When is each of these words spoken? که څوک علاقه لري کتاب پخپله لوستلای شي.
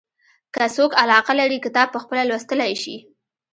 که 0.53 0.63
څوک 0.75 0.91
علاقه 1.03 1.33
لري 1.39 1.57
کتاب 1.65 1.87
پخپله 1.95 2.23
لوستلای 2.29 2.73
شي. 2.83 2.95